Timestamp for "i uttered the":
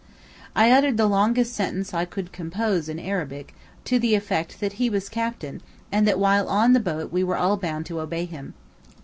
0.55-1.05